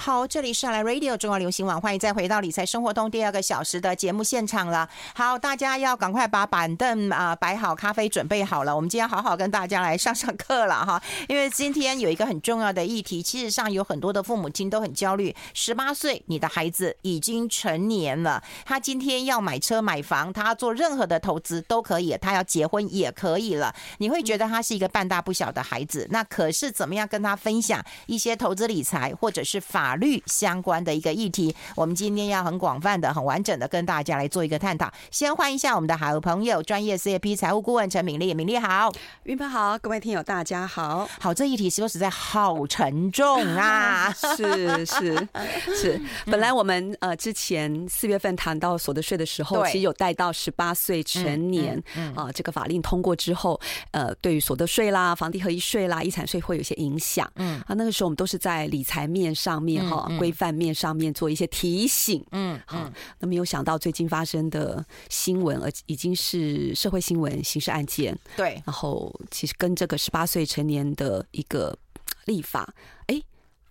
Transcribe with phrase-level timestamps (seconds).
[0.00, 4.88] 好，这里是来 Radio 中央流行网，欢迎再回到理财生活通第二个小时的节目现场了。
[5.12, 8.74] 好，大家要赶快把板凳啊摆好，咖啡准备好了。
[8.74, 15.34] 我们今天好好跟大家来上上课了哈，因为今天有一个很重要的议题，其实上有很多的父母亲都很焦虑。
[15.52, 23.74] 十八岁，你的孩子已经成年了，他今天要买车买房，他要做任何的投资都可以，他要结婚也可以了。
[23.98, 29.87] 你会觉得他是一个半大不小的孩子，那可是怎么样跟他分享一些投资理财或者是法？
[29.88, 34.92] 法律相关的一个议题，我们今天要很广泛的、很完整的跟大家来做一个探讨。
[35.10, 41.08] 先欢迎一下我们的好朋友，专业 CAP 财务顾问陈敏丽，敏丽好，云鹏好，各位听友大家好。
[41.18, 45.28] 好，这议题说实在好沉重啊， 是是
[45.74, 45.98] 是。
[46.26, 51.82] 本来我们呃之前四月份谈到所得税的时候，其实有带到十八岁成年
[52.14, 53.58] 啊，这个法令通过之后，
[53.92, 57.26] 呃，对于所得税啦、房地合一税啦、遗产税会有一些影响。
[57.36, 59.77] 嗯啊，那个时候我们都是在理财面上面。
[59.86, 71.76] 哈，规范面上面做一些提醒，嗯，好，那没有想到最近发生的新闻，而已经是社会新闻、刑事案件，对，然后其实跟这个十八岁成年的一个
[72.24, 72.72] 立法，
[73.06, 73.20] 哎，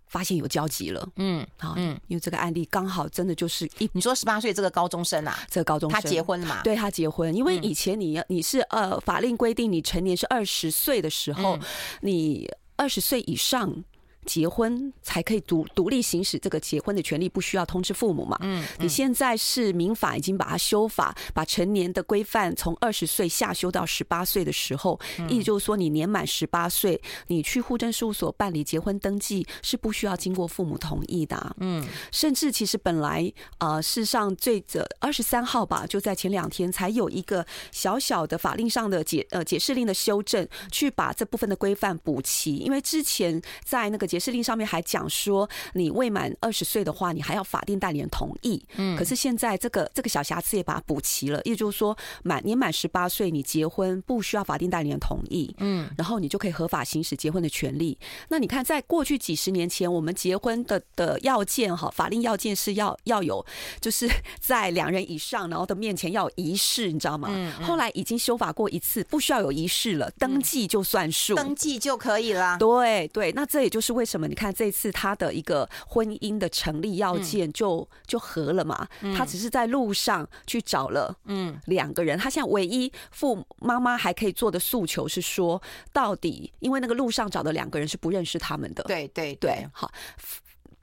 [0.07, 6.01] 发现有交集了，嗯，好，嗯，因为这个案例刚好真的就是一，你说十八岁这个高中生啊，这个高中生。
[6.01, 6.61] 他结婚了嘛？
[6.63, 11.57] 对，他结婚，因为以前你要你是呃法令规定你成年是二十岁的时候，
[12.01, 13.83] 你二十岁以上。
[14.27, 18.37] 结婚才可以独独立行使这个结婚的权利，不需要通知父母嘛？
[18.41, 31.55] 嗯，你现在是民法已经把它修法，把成年的规范从二十岁下修到十八岁的时候，意思就是说，你年满十八岁，你去户政事务所办理结婚登记是不需要经过父母同意的。
[31.61, 44.16] 嗯，甚至其实本来呃，事实上最这二十三号吧，就在前两天才有一个小小的法令上的解呃解释令的修正，去把这部分的规范补齐，因为之前在那个解。
[44.17, 48.59] 解释令上面还讲说，你未满二十岁的话，你还要法定代理人同意。
[48.77, 55.53] 嗯，可是现在这个这个小瑕疵也把它补齐了，也就是说，满年满十八岁，你结婚不需要法定代理人同意。
[55.59, 57.95] 嗯，然后你就可以合法行使结婚的权利。
[58.29, 63.45] 那你看，在过去几十年前，我们结婚的的要件哈，法令要件是要要有，
[63.79, 64.09] 就是
[64.41, 67.29] 在两人以上，然后的面前要有仪式，你知道吗？
[67.31, 72.57] 嗯，后来已经修法过一次，不需要有仪式了，登记就算数，登记就可以了。
[72.57, 74.27] 对对，那这也就是为什么？
[74.27, 78.87] 你看这次他的一个婚姻的成立要件就就合了嘛？
[79.15, 81.59] 他只是在路上去找了嗯。
[81.65, 89.91] 两个人，他现在唯一父妈妈还可以做的诉求是说，到底因为那个路上找的两个人是不认识他们的，对对对，好，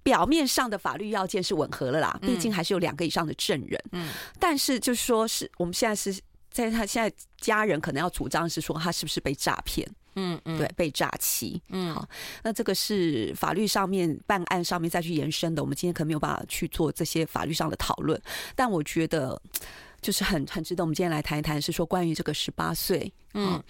[0.03, 6.21] 表面上的法律要件是吻合了啦，毕竟还是有两个以上的证人，嗯，但是就是说是我们现在是
[6.51, 9.89] 在他现在家人可能要主张是说他是不是被诈骗。
[10.17, 11.61] 嗯嗯，对，被诈欺。
[11.69, 12.09] 嗯，好，
[12.43, 18.21] 那这个是法律上面办案上面再去延伸的，我们今天可能没有办法去做这些法律上的讨论。
[18.55, 19.41] 但我觉得，
[20.01, 23.63] 就是很很值得我们今天来谈一谈，是说关于这个十八岁，嗯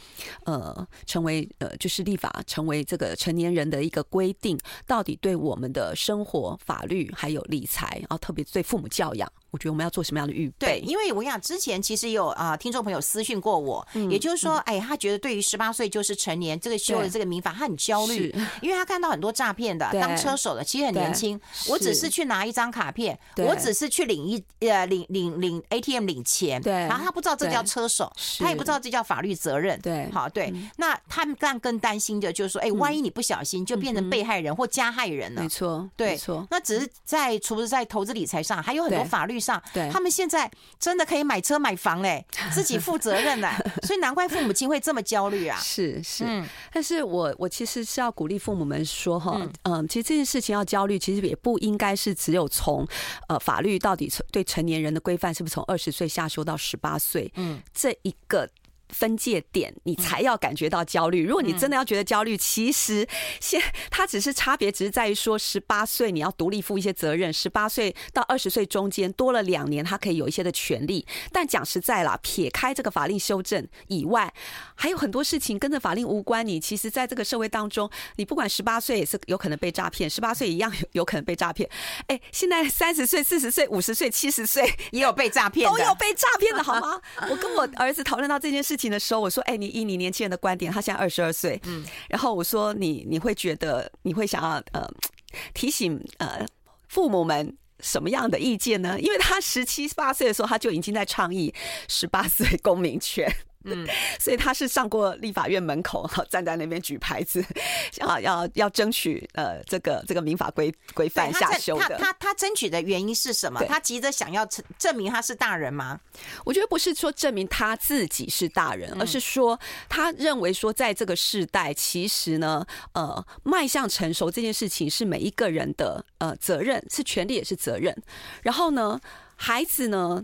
[0.45, 9.31] 呃，成为呃就是立法成为这个成年人的一个规定，到底对我们的生活、法律还有理财，然后特别对父母教养。
[9.51, 10.67] 我觉得我们要做什么样的预备？
[10.67, 21.41] 对，因为我跟你讲，之前其实有啊、呃，听众朋友私讯过我，嗯、也就是说，哎，他觉得对于十八岁就是成年这个修的这个民法，他很焦虑，因为他看到很多诈骗的当车手的，其实很年轻。
[21.69, 30.51] 我只是去拿一张卡片，我只是去领一呃领领领 ATM 领钱，对，然后他不知道这叫车手，他也不知道这叫法律责任，对，好对。
[30.79, 36.47] 那他们更更担心的就是说，哎，万一你不小心就变成被害人或加害人了，没错，对，没错。
[36.51, 39.35] 那只是在除了在投资理财上，还有很多法律。
[39.35, 43.51] 上，对，他们现在真的可以买车买房嘞， 自己负责任的，
[43.83, 45.59] 所以难怪父母亲会这么焦虑啊。
[45.61, 52.87] 是是，嗯、但是我我其实是要鼓励父母们说哈，嗯，嗯，其实这件事情要焦虑，其实也不应该是只有从
[53.29, 58.49] 呃法律到底对成年人的规范是不是从二十岁下修到十八岁，嗯，这一个。
[58.95, 61.27] 分界点，你才要感觉到焦虑。
[61.27, 63.07] 如果你真的要觉得焦虑，其实
[63.41, 63.61] 现
[63.91, 71.05] 它只是差别，只是在于说，十八岁你要独立负一些责任，十八岁到二十岁中间多了两年，他可以有一些的权利。
[71.33, 74.33] 但讲实在啦，撇开这个法令修正以外，
[74.77, 76.47] 还有很多事情跟着法令无关。
[76.47, 81.69] 你其实在这个社会当中，你不管十八岁也是有可能被诈骗，十八岁一样有可能被诈骗。
[82.07, 87.01] 哎，现在三十岁、四十岁、五十岁、七十岁也有被诈骗，都有被诈骗的好吗？
[87.29, 88.84] 我跟我儿子讨论到这件事情。
[88.91, 94.89] 的时候，我说：“哎，你以你年轻人的观点，他现在二十二岁，嗯，然后我说你你会觉得你会想要呃
[95.55, 96.47] 提醒呃
[96.89, 98.99] 父母们什么样的意见呢？
[99.01, 101.53] 因为他十七八岁的时候，他就已经在倡议
[101.89, 103.31] 十八岁公民权。”
[103.65, 103.87] 嗯，
[104.21, 107.45] 所以他是上过立法院门口，站在那边举牌子，
[107.99, 111.97] 要要要争取呃这个这个民法规规范下修的。
[111.97, 113.65] 他他他争取的原因是什么？
[113.65, 115.99] 他急着想要证证明他是大人吗？
[116.45, 119.59] 我觉得不是说证明他自己是大人，而是说
[119.89, 127.97] 他认为说在这个世代，其实呢，呃，迈向成熟这件事情是每一个人的呃责任，是权利也是责任。
[128.43, 129.01] 然后呢，
[129.37, 130.23] 孩子呢？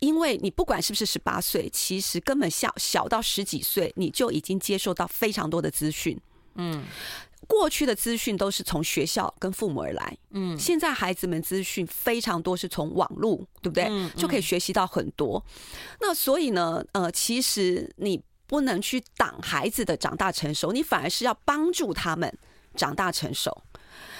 [0.00, 6.18] 因为你不管是不是十八岁，其实根本小小到十几岁，你就已经接受到非常多的资讯。
[6.56, 6.84] 嗯，
[7.46, 10.18] 过去的资讯都是从学校跟父母而来。
[10.30, 13.84] 嗯，现在孩子们资讯非常多是从网络，对不对？
[13.88, 15.42] 嗯，就可以学习到很多。
[16.00, 22.36] 那所以呢，呃，其实你不能去挡孩子的长大成熟，你反而是要帮助他们
[22.74, 23.62] 长大成熟。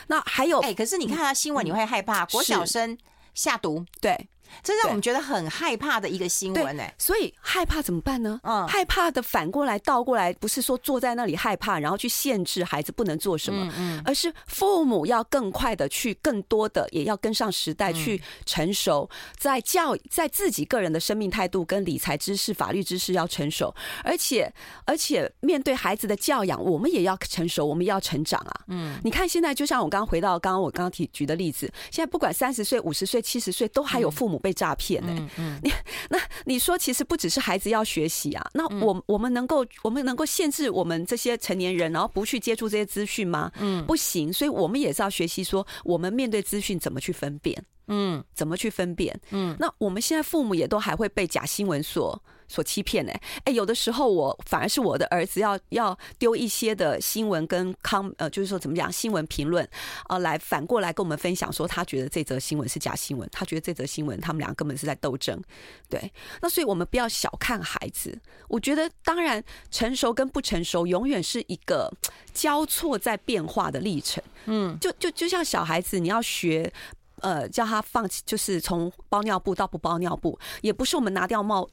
[0.06, 2.97] 那还有，哎，可是你看到新闻，你会害怕国小生
[3.35, 4.29] 下毒，对。
[4.62, 6.85] 这让我们觉得很害怕的一个新闻呢。
[6.99, 8.41] 所以害怕怎么办呢？
[8.43, 19.08] 嗯，害怕的反过来倒过来，不是说坐在那里害怕，然后去限制孩子不能做什么，嗯，而是父母要更快的去，更多的也要跟上时代去成熟，
[19.38, 24.53] 在教在自己个人的生命态度跟理财知识、法律知识要成熟，而且
[24.85, 28.61] 而且面对孩子的教养，我们也要成熟，我们也要成长啊。
[28.67, 34.40] 嗯，你看现在就像我刚刚回到刚刚我刚刚提举的例子，现在不管三十岁、五十岁、七十岁，都还有父母。
[34.41, 35.29] 被诈骗呢？
[35.63, 35.71] 你
[36.11, 43.53] 那你说，其实不只是孩子要学习啊，那我我们能够我们能够限制我们这些成年人，然后不去接触这些资讯吗？
[43.61, 52.21] 嗯，不行，所以我们也是要学习说，我们面对资讯怎么去分辨，嗯，怎么去分辨，嗯，那我们现在父母也都还会被假新闻所。
[52.50, 53.12] 所欺骗呢？
[53.44, 59.67] 哎，有的时候我反而是我的儿子要要丢一些的新闻跟康呃，就是说怎么讲新闻评论
[60.08, 65.41] 啊，来反过来跟我们分享说他觉得这则新闻是假新闻，他觉得这则新闻他们俩根本是在斗争。
[65.88, 66.12] 对，
[66.43, 68.19] 那所以我们不要小看孩子。
[68.49, 71.88] 我觉得当然成熟跟不成熟永远是一个
[72.35, 74.20] 交错在变化的历程。
[74.46, 76.73] 嗯，就就就像小孩子，你要学
[77.20, 81.69] 呃叫他放弃，就是从包尿布到不包尿布，也不是我们拿掉帽。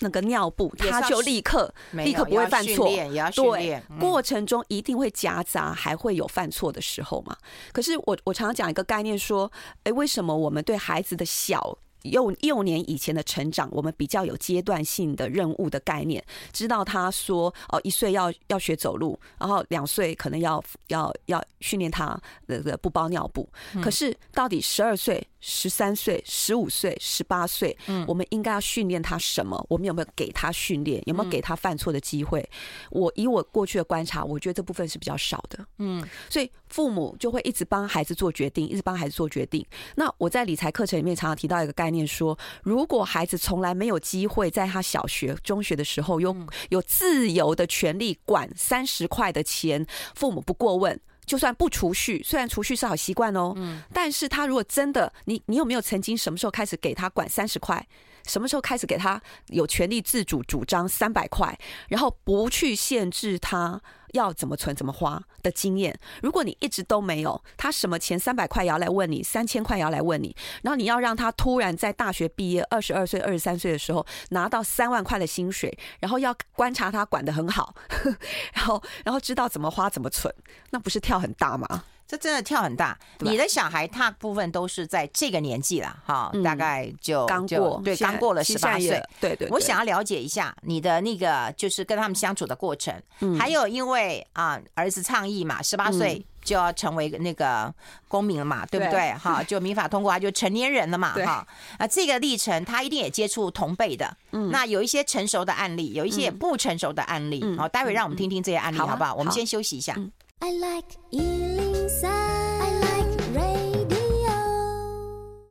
[0.00, 2.86] 那个尿布，他就立刻立刻不会犯错。
[2.86, 7.36] 对，过程中一定会夹杂，还会有犯错的时候嘛。
[7.72, 9.50] 可是我我常常讲一个概念，说，
[9.84, 11.78] 哎，为什么我们对孩子的小？
[12.02, 22.16] 幼幼年以前的成长，我们比较有阶段性的任务的概念，知道他说哦，一岁要要学走路，然后两岁可能要要要训练他
[22.46, 23.48] 那个不包尿布。
[23.82, 29.64] 可是到底十二岁、十三岁、十五岁、十八岁，嗯我们应该要训练他什么？
[29.68, 31.00] 我们有没有给他训练？
[31.06, 32.44] 有没有给他犯错的机会？
[32.90, 35.64] 我以我过去的观察，我觉得这部分是比较少的。
[35.78, 39.64] 嗯，所以父母就会一直帮孩子做决定，一直帮孩子做决定。
[39.94, 42.04] 那我在理财课程里面常常提到一个概念。
[42.06, 46.34] 说，如果孩子从来没有机会在他小学、中学的时候有
[46.68, 49.84] 有自由的权利管三十块的钱，
[50.14, 53.54] 父母不过问，就算不储蓄，虽然储蓄是好习惯哦，
[53.92, 57.86] 但是他如果真的，你你有没有曾经什么时候开始给他管三十块？
[58.26, 61.56] 什么时候开始给他有权利自主主张三百块，
[61.88, 63.80] 然后不去限制他？
[64.12, 77.72] 要怎么存怎么花的经验，如果你一直都没有，他什么前三百块也要来问你，三千块也要来问你，然后你要让他突然在大学毕业二十二岁、二十三岁的时候拿到三万块的薪水，然后要观察他管得很好，
[78.52, 80.34] 然后然后知道怎么花怎么存，
[80.70, 81.84] 那不是跳很大吗？
[82.06, 89.48] 这真的跳很大，你的小孩大部分都是在这个年纪了哈，大概就刚过，对，刚过了十八岁，对对。
[89.50, 92.94] 我想要了解一下你的那个，就是跟他们相处的过程，
[93.38, 97.74] 还有因为啊，儿子倡议嘛，十八岁就要成为那个
[98.06, 99.12] 公民了嘛，对不对？
[99.14, 101.44] 哈，就民法通过，他就成年人了嘛，哈。
[101.76, 109.12] 啊，这个历程他一定也接触同辈的，嗯，那有一些成熟的案例，有一些不成熟的案例，好，待会让我们听听这些案例，好不好？
[109.14, 109.96] 我们先休息一下。
[110.38, 112.10] I like 103.
[112.10, 113.96] I like radio.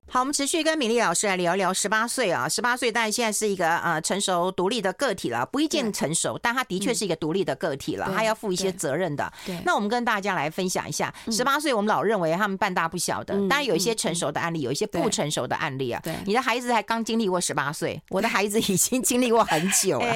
[0.07, 9.33] 好，我们持续跟米莉老师来聊一聊十八岁啊，十八岁，但现在是一个呃成熟独立的个体了，不一定成熟，但他的确是一个独立的个体了，他要负一些责任的。
[9.43, 15.99] 对，那我们跟大家来分享一下，十八岁我们老认为他们半大不小的，当然有一些成熟的案例，有一些不成熟的案例啊。
[16.03, 20.05] 对，你的孩子还刚经历过十八岁，我的孩子已经经历过很久了。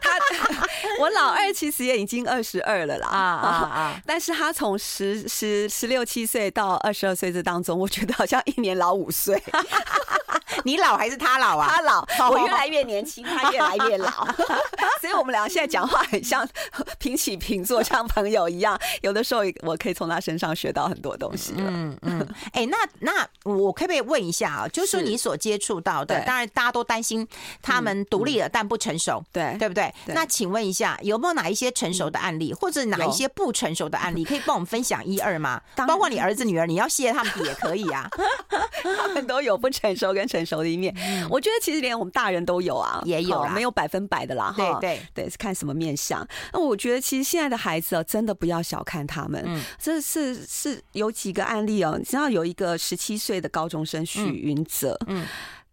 [0.00, 0.18] 他，
[1.00, 4.00] 我老二其实也已经二十二了啦啊啊啊！
[4.06, 9.40] 但是他从十十十六七岁到二十二岁这当中，我觉得好像一年老五岁。
[10.64, 11.68] 你老还是他老啊？
[11.68, 14.26] 他老，我越来越年轻，他越来越老，
[15.00, 16.46] 所以我们俩现在讲话很像
[16.98, 18.78] 平起平坐，像朋友一样。
[19.02, 21.54] 有的时候我可以从他身上学到很多东西。
[21.56, 22.26] 嗯嗯。
[22.52, 24.68] 哎、欸，那那我可不可以问一下啊？
[24.68, 27.26] 就是说你所接触到的，当然大家都担心
[27.62, 29.92] 他们独立了但不成熟，对对不对？
[30.06, 35.60] 那请问一下，有没有哪一些成熟的案例，或者哪一些不成熟的案例，可以帮我们分享一二吗？
[35.86, 38.08] 包括你儿子女儿，你要谢谢他们也可以啊。
[38.82, 40.94] 他们都有不成熟跟成熟的一面。
[41.30, 44.52] 我觉得其实连我们大人都有啊，也有，没有百分百的啦。
[44.56, 46.26] 对对对，是看什么面相。
[46.52, 49.42] 那我觉得其实现在的孩子啊，真的不要小看他们。
[49.46, 51.96] 嗯，这是是有几个案例哦。
[51.98, 55.24] 你知道有一个十七岁的高中生许云泽，嗯。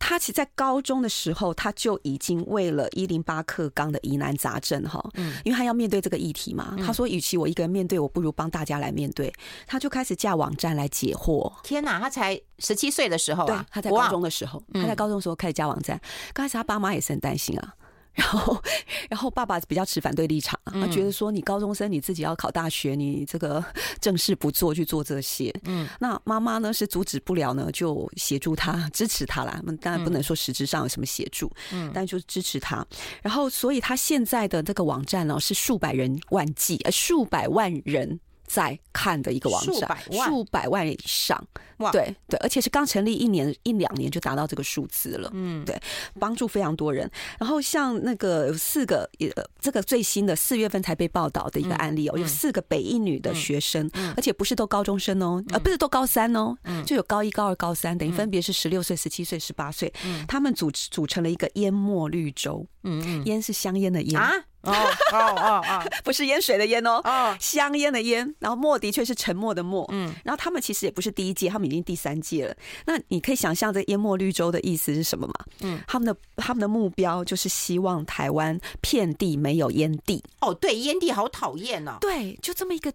[0.05, 9.33] 他其实，在高中的时候，他就已经为了一零八克纲的疑难杂症哈，嗯，因为他要面对这个议题嘛，他说，与其我一个人面对，我不如帮大家来面对，
[9.65, 11.49] 他就开始架网站来解惑。
[11.63, 15.97] 天哪，他才十七岁的时候啊，他在高中的时候，他在高中的时候开始架网站，
[16.33, 17.73] 刚开始他爸妈也是很担心啊。
[18.13, 18.61] 然后，
[19.09, 23.63] 然后爸爸比较持反对立场，他觉得说，你高中生你自己要考大学，你这个
[23.99, 29.61] 正事不做去做这些，嗯，那妈妈呢是阻止不了呢，就协助他支持他啦。
[29.81, 32.85] 当然不能说实质上有什么协助，嗯，但就是支持他。
[33.21, 38.19] 然后，所以他现在的这个网站呢是数百人万计，呃，数百万人。
[38.53, 41.43] 在看的一个网站，数百万，数百万以上，
[41.77, 45.75] 哇，对对，而且是刚成立一年一两年就达到这个数字了，嗯，对，
[46.19, 47.09] 帮助非常多人。
[47.39, 56.55] 然后像那个有四个，呃，这个最新的四月份才被报道的一个案例哦，有四个北一女的学生，而且不是都高中生哦，呃，不是都高三哦，
[56.85, 59.91] 就有高一、高二、高三，等于分别是十六岁、十七岁、十八岁，
[60.27, 64.31] 他们组组成了一个淹没绿洲，嗯嗯，烟是香烟的烟啊。
[64.63, 64.73] 哦
[65.11, 72.55] 哦哦哦， 不是烟水的烟哦，哦，香烟的烟，然后墨的确是沉默的默，嗯，然后他们其实也不是第一届，他们已经第三届了。
[72.85, 75.33] 那你可以想象这淹没绿洲的意思是什么吗？
[75.61, 80.23] 嗯，他们的他们的目标就是希望台湾遍地没有烟蒂。
[80.41, 81.97] 哦，对，烟蒂好讨厌哦。
[81.99, 82.91] 对，就这么一个。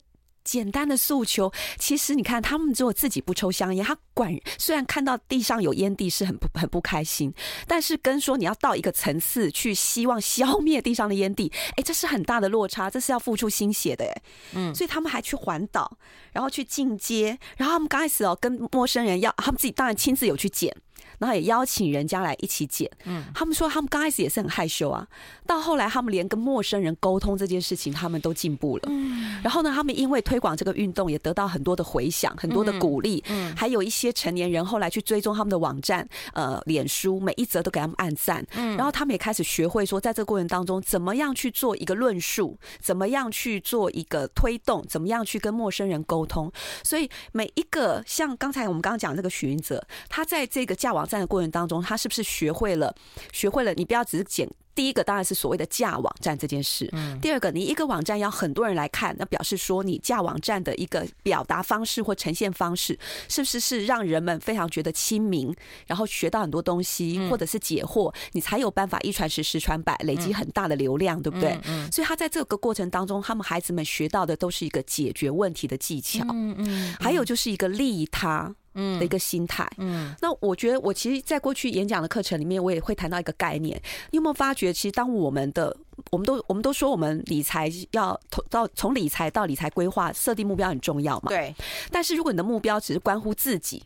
[0.48, 7.30] 简单的诉求，其实你看，他们只有自己不抽香烟，他管虽然看到地上有烟蒂是很不很不开心，
[7.66, 14.22] 但是跟说你要到一个层次去希望消灭地上的烟蒂，哎，这是很大的落差，这是要付出心血的，哎，
[14.54, 15.98] 嗯，所以他们还去环岛，
[16.32, 20.74] 然后去进街，然后他们刚开始哦跟陌生人要，他们自己当然亲自有去捡。
[21.18, 25.06] 然后也邀请人家来一起剪，嗯，他们说他们刚开始也是很害羞啊，
[25.46, 52.94] 到后来他们连跟陌生人沟通这件事情，他们都进步了，嗯，然后呢，他们因为推广这个运动，也得到很多的回响，很多的鼓励，嗯，还有一些成年人后来去追踪他们的网站，呃，脸书每一则都给他们按赞，嗯，然后他们也开始学会说，在这个过程当中，怎么样去做一个论述，怎么样去做一个推动，怎么样去跟陌生人沟通，所以每一个像刚才我们刚刚讲这个许云泽，他在这个架网站的过程当中，他是不是学会了？
[53.32, 54.48] 学会了，你不要只是捡。
[54.74, 56.88] 第一个当然是所谓的架网站这件事。
[56.92, 57.18] 嗯。
[57.20, 62.96] 第二个，你一个网站要很多人来看，那表示说你架网站的一个表达方式或呈现方式，
[63.28, 65.52] 是不是是让人们非常觉得亲民，
[65.88, 71.58] 然后学到很多东西，或者是解惑，你才有办法一传十，十传百，累积很大的流量，对不对？
[71.64, 71.90] 嗯。
[71.90, 76.24] 所以他在这个过程当中，他们孩子们学到的都是一个解决问题的技巧。
[76.30, 76.94] 嗯嗯。
[77.00, 78.54] 还有就是一个利他。
[78.99, 83.80] 的一个心态，嗯，那我觉得我其实，在过去演讲的课程里面，我也会谈到一个概念。
[84.11, 85.76] 你有没有发觉，其实当我们的，
[86.11, 88.18] 我们都，我们都说，我们理财要
[88.49, 91.28] 到从理财到理财规划，设定目标很重要嘛？
[91.28, 91.54] 对。
[91.90, 93.82] 但是如果你的目标只是关乎自己。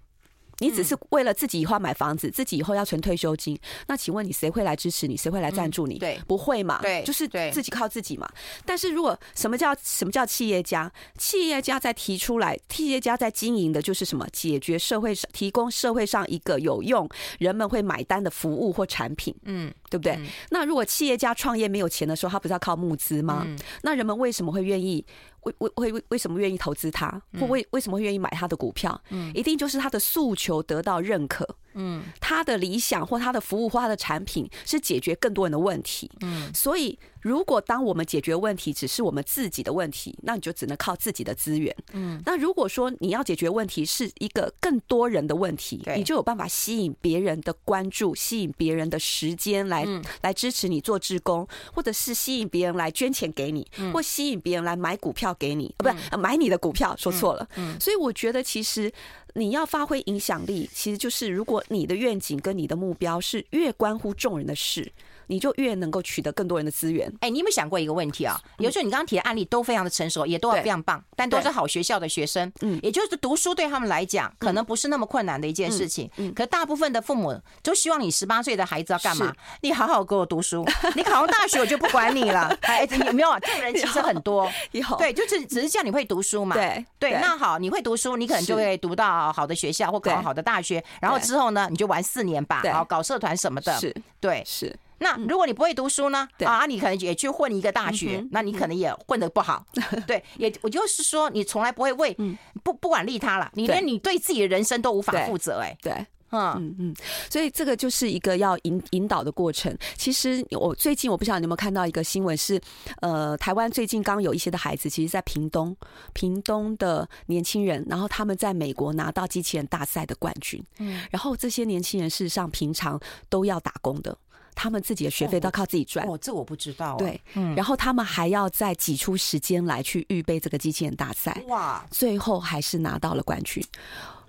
[0.63, 5.17] 你只是为了自己以后买房子，自己以后要存退休金，那请问你谁会来支持你？
[5.17, 5.99] 谁会来赞助你？
[5.99, 6.81] 对，不会嘛？
[6.81, 8.31] 对，就是自己靠自己嘛。
[8.65, 10.91] 但是如果什么叫什么叫企业家？
[11.19, 14.25] 企业家在提出来，企业家在经营的就是什么？
[14.33, 19.35] 解决社会上提供社会上一个有用、人们会买单的服务或产品。
[19.45, 20.19] 嗯，对不对？
[20.51, 23.47] 那如果企业家创业没有钱的时候，他不是要靠募资吗？
[23.83, 25.05] 那人们为什么会愿意？
[25.43, 29.01] 为为为为为什么愿意投资他，或为为什么会愿意买他的股票？
[29.11, 31.47] 嗯，一定就是他的诉求得到认可。
[31.75, 36.11] 嗯，他的理想或他的服务或他的产品是解决更多人的问题。
[36.21, 41.75] 嗯，所以如果当我们解决问题只是我们自己的问题，那你就只能靠自己的资源。
[41.93, 49.87] 嗯，那如果说你要解决问题是一个更多人的问题，你就有办法吸引别人的关注，吸引别人的时间来
[50.21, 57.49] 来支持你做志工，或者是吸引别人来捐钱给你，或吸引别人来买股票给你，啊，不是买你的股票，说错了。
[57.57, 58.93] 嗯，所以我觉得其实。
[59.35, 64.93] 你要发挥影响力，其实就是如果你的愿景跟你的目标是越关乎众人的事，
[65.27, 67.09] 你就越能够取得更多人的资源。
[67.21, 68.41] 哎、欸，你有没有想过一个问题啊？
[68.59, 72.51] 有时候你刚刚提的案例都非常的成熟，也都非常棒，但都是好学校的学生。
[72.61, 76.11] 嗯，也就是读书对他们来讲，可能不是那么困难的一件事情。
[76.17, 79.33] 嗯，可大部分的父母都希望你十八岁的孩子要干嘛？
[79.61, 80.65] 你好好给我读书，
[80.95, 82.57] 你考上大学我就不管你了。
[82.63, 83.39] 哎，有没有啊？
[83.41, 84.51] 这种人其实很多。
[84.99, 86.55] 对，就是只是叫你会读书嘛。
[86.55, 93.79] 对对，那好，你会读书，你可能就会读到好的学校或考好的大学，然后之后呢，你就玩四年吧，然后搞社团什么的。
[93.79, 94.75] 是，对，是。
[95.03, 96.29] 那如果你不会读书呢？
[96.45, 99.67] 啊，你可能也去混一个大学，那你可能也混得不好。
[100.07, 102.17] 对，也我就是说，你从来不会为
[102.63, 105.61] 不不管利他了，你连你对自己的人生都无法负责。
[105.61, 106.07] 哎，对。
[106.35, 106.95] 嗯嗯嗯，
[107.29, 109.77] 所以这个就是一个要引引导的过程。
[109.99, 112.59] 其实我最近我不晓得你有没有看到一个新闻，是
[113.03, 115.77] 呃，台湾最近刚有一些的孩子，其实在屏东，
[116.15, 120.65] 屏东的年轻人，然后他们在美国拿到机器人大赛的冠军。
[120.79, 124.17] 嗯，然后这些年轻人事实上平常都要打工的，
[124.55, 126.07] 他们自己的学费都靠自己赚。
[126.07, 126.97] 哦，这我不知道。
[126.97, 131.43] 对，嗯，然后他们还要再挤出时间来去预备这个机器人大赛。
[131.49, 133.65] 哇，最后还是拿到了冠军。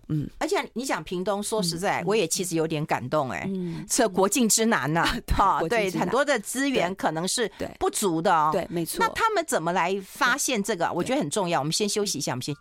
[0.10, 3.46] 嗯，而且你讲屏东，说实在，我也其实有点感动哎。
[3.48, 7.50] 嗯，这国境之南 呐，哈，对，很多的资源可能是
[7.80, 8.50] 不足的哦。
[8.52, 8.98] 对，没错。
[9.00, 10.92] 那他们怎么来发现这个？
[10.92, 11.60] 我觉得很重要。
[11.60, 12.54] 我们先休息一下，我们先。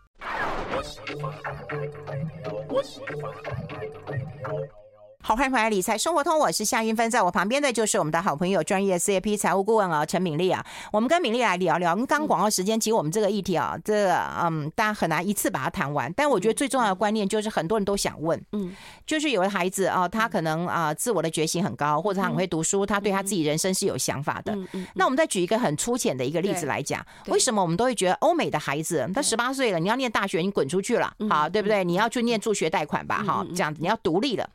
[5.25, 11.93] 好，欢迎回来理财生活通，我是夏云芬，在我旁边的就是我们的好朋友专业 CAP 财务顾问啊陈敏丽啊，我们跟敏丽来聊聊。
[11.93, 16.13] 我们刚广告时间，其实我们这个议题啊，这个嗯，大家很难一次把它谈完。
[16.15, 18.75] 但我觉得最重要的观念就是很多人都想问，嗯，
[19.07, 24.53] 就是有的孩子啊，他可能啊自我的觉醒很高，或者他很会读书，他对他自己人生是有想法的。
[24.95, 31.85] 那我们再举一个很粗浅的一个例子来讲，为什么我们都会觉得欧美的孩子他十八岁了，你要念大学，你滚出去了，好，对不对？
[31.85, 34.51] 你要去念助学贷款吧，哈，这样子你要独立了。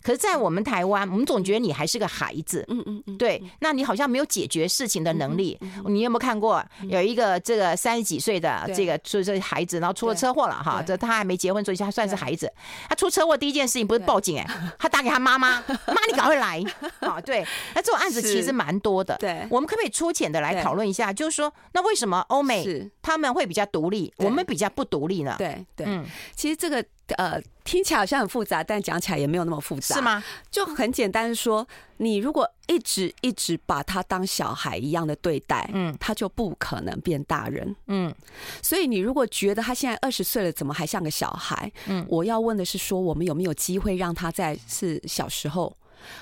[0.00, 5.58] 可可是，在我们台湾，我们总觉得你还是个孩子，嗯嗯嗯，对，那你好像没有解决事情的能力。
[5.86, 10.82] 你有没有看过有一个这个三十几岁的这个所以这孩子，然后出了车祸了哈？
[10.86, 12.52] 这他还没结婚，所以他算是孩子。
[12.88, 14.46] 他出车祸第一件事情不是报警哎，
[14.78, 16.62] 他打给他妈妈，妈你赶快来
[17.00, 17.20] 啊！
[17.20, 19.16] 对，那这种案子其实蛮多的。
[19.18, 21.12] 对，我们可不可以粗浅的来讨论一下？
[21.12, 25.34] 就是说，那为什么欧美他们会比较独立，我们比较不独立呢？
[25.38, 26.04] 对对，嗯，
[26.36, 26.84] 其实这个。
[27.16, 30.22] 呃，听起来好像很复杂，但讲起来也没有那么复杂，是吗？
[30.50, 31.66] 就很简单说，
[31.98, 38.14] 你如果一直一直把他当小孩一样的对待，嗯，他就不可能变大人，嗯。
[38.62, 41.70] 所以你如果觉得他现在二十岁了，怎么还像个小孩？
[41.86, 45.76] 嗯，我要问的是，说我们有没有机会让他在是小时候？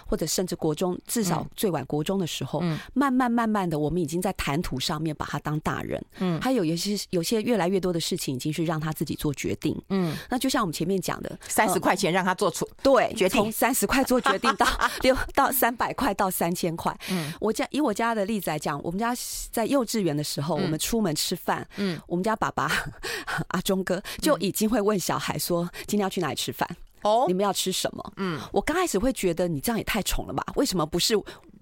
[0.06, 14.66] 或者甚至国中，至少最晚国中的时候，嗯，慢慢慢慢的，我们已经在谈吐上面把他当大人，嗯，还有有些有些越来越多的事情，已经是让他自己做决定，嗯，那就像我们前面讲的，三十块钱让他做出对决定，从三十块做决定到
[15.02, 19.14] 六到三百块到三千块，嗯，我家以我家的例子来讲，我们家
[19.50, 22.70] 在幼稚园的时候，我们出门吃饭，嗯，我们家爸爸
[23.48, 26.68] 阿忠哥就已经会问小孩说，今天要去哪里吃饭？
[27.02, 28.12] 哦，你们要吃什么？
[28.16, 30.44] 嗯，我刚开始会觉得你这样也太宠了吧？
[30.56, 31.14] 为什么不是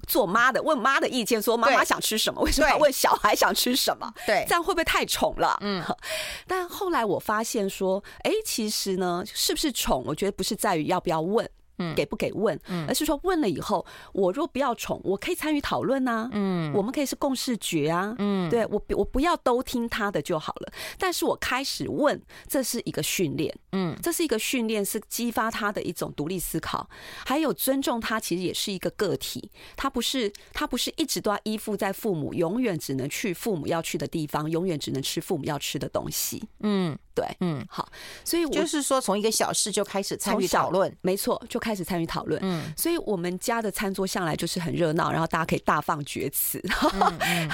[0.07, 2.40] 做妈的问妈的意见，说妈妈想吃什么？
[2.42, 4.12] 为什么要问小孩想吃什么？
[4.27, 5.57] 对，这样会不会太宠了？
[5.61, 5.83] 嗯，
[6.46, 10.03] 但后来我发现说，哎，其实呢，是不是宠？
[10.07, 11.48] 我觉得不是在于要不要问。
[11.79, 16.29] 嗯，给不给问，而是说问了以后，我若不要宠，我可以参与讨论呐。
[16.33, 18.14] 嗯，我们可以是共视觉啊。
[18.19, 20.73] 嗯，对我我不要都听他的就好了。
[20.99, 23.55] 但是我开始问，这是一个训练。
[23.73, 26.88] 嗯，这是一个训练，是激发他的一种独立思考，
[27.25, 29.51] 还有尊重他，其实也是一个个体。
[29.77, 36.43] 他不是他不是一直都要依附在父母，永远只能去父母要去的地方，永远只能吃父母要吃的东西。
[36.61, 36.99] 嗯。
[37.18, 37.88] 对，嗯，好，
[38.24, 42.38] 所以我就是说，从一个小事就开始参与讨论，没错，就开始参与讨论。
[42.44, 46.62] 嗯，所以我们家的餐桌向来就是很热闹，然后大家可以大放厥词。
[46.94, 47.50] 嗯，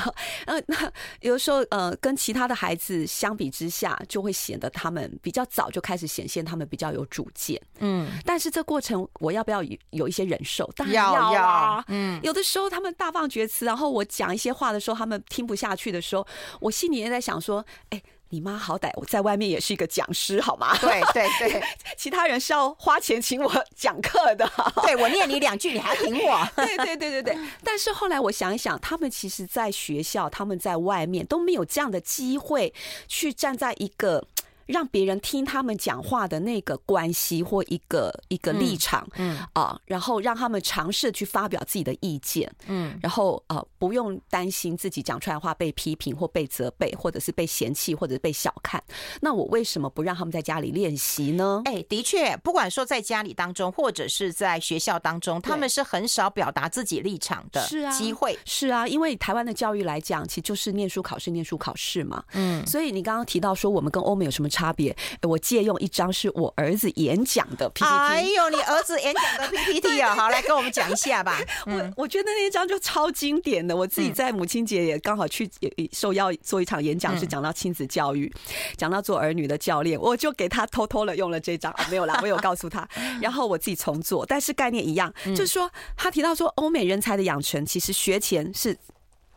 [0.49, 7.59] 嗯，那有的时候，呃，跟其他的孩子相比之下，就会显得他们比较早就开始显现他们比较有主见。
[7.79, 10.71] 嗯，但是这过程我要不要有一些忍受？
[10.77, 11.83] 当然要啊。
[11.89, 16.27] 嗯，有的时候他们大放厥词，然后我讲一些话的时候，他们听不下去的时候，
[16.61, 18.03] 我心里也在想说，哎。
[18.35, 20.77] 你妈好歹我在外面也是一个讲师，好吗？
[20.81, 21.63] 对对对，
[21.97, 24.45] 其他人是要花钱请我讲课的。
[24.83, 26.45] 对，我念你两句，你还挺我。
[26.57, 27.39] 对对对对对。
[27.63, 32.75] 但是后来我想一想，他们其实在学校，他们在外面都没有这样的机会
[33.07, 34.27] 去站在一个
[34.67, 39.39] 让别人听他们讲话的那个关系或一个一个立场，嗯。
[39.53, 48.83] 啊，然后让他们尝试去发表自己的意见，嗯，然后呃不用担心自己讲出来的话被批评或被责备，或者是被嫌弃或者是被小看。
[49.21, 51.63] 那我为什么不让他们在家里练习呢？
[51.67, 58.39] 哎，的确，不管说在家里当中，或者是在学校当中，他们是很少表达自己立场的，是啊，机会。
[58.45, 64.95] 是啊，因为台湾的教育来讲，其实就是念书考试，念书考试嘛，嗯，所以你刚刚提到说我们跟欧美有什么差别？
[65.23, 67.91] 我借用一张是我儿子演讲的 PPT。
[67.91, 71.41] 哎呦，你儿子演讲的 PPT 啊，好，来跟我们讲一下吧。
[71.67, 75.51] 我我觉得那一张就超经典的，我自己在母亲节也刚好去
[75.93, 78.33] 受邀做一场演讲，是讲到亲子教育，
[78.77, 82.89] 讲到做儿女的教练，我就给他偷偷的用了这张啊，没有啦， 我有告诉他，
[83.21, 88.77] 然后我自己重做，但是概念一样，就是说他提到说欧美人才的养成，其实学前是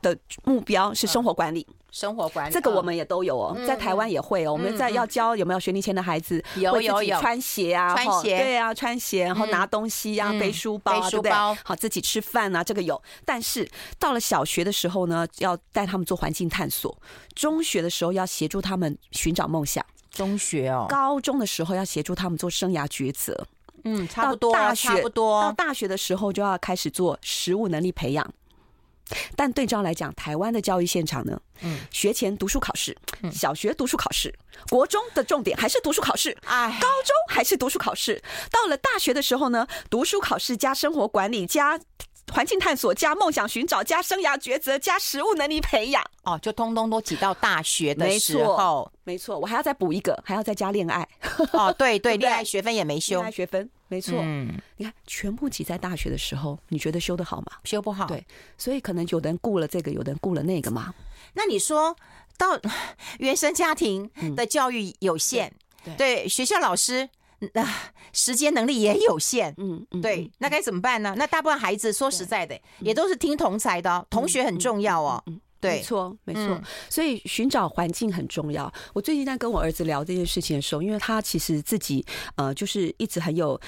[0.01, 1.65] 的目标是生活管理。
[1.91, 4.53] 生活管理这个我们也都有哦，在台湾也会哦。
[4.53, 7.19] 我们在要教有没有学龄前的孩子，有有有。
[7.19, 8.37] 穿鞋啊，穿鞋。
[8.37, 13.01] 对啊，穿鞋，然后拿东西啊，背书包，背书包，好自己吃饭啊，这个有。
[13.25, 16.95] 但是到了小学的时候呢，要带他们做环境探索；
[17.33, 23.47] 中学的时候要协助他们寻找梦想；中学哦，高中的时候要协助他们做生涯抉择。
[23.83, 25.41] 嗯，差不多，大学差不多。
[25.41, 28.33] 到大学的时候就要开始做实务能力培养。
[29.35, 32.95] 但对照来讲，台湾的教育现场呢，嗯，学前读书考试，
[33.31, 34.33] 小学读书考试，
[34.69, 41.79] 国中的重点还是读书考试，哎，高中还是读书考试，到了大学的时候呢，读书考试加生活管理加
[42.33, 51.07] 环境探索加梦想寻找加生涯抉择加实务能力培养，哦，就通通都挤到大学的时候，没错，我还要再补一个，还要再加恋爱，
[51.53, 53.69] 哦，对 对，恋爱学分也没修，恋爱学分。
[53.87, 57.53] 没错，嗯，你看，全部挤在大学的时候，你觉得修得好吗？
[57.63, 58.05] 修不好。
[58.07, 58.25] 对，
[58.57, 60.93] 所以可能有的人顾了这个，有的人顾了那个嘛。
[61.33, 61.95] 那你说
[62.37, 62.59] 到
[63.19, 65.51] 原生家庭的教育有限，
[65.85, 67.09] 嗯、对，对学校老师
[67.53, 67.73] 那、呃、
[68.11, 71.13] 时间能力也有限，嗯，对，那该怎么办呢？
[71.17, 75.23] 那大部分孩子说实在的，也都是听同才的，同学很重要哦。
[75.61, 76.61] 没错，没错。
[76.89, 78.71] 所以寻找环境很重要。
[78.93, 83.59] 我最近在跟我儿子聊这件事情的时候，因为他其实自己呃，就是一直很有。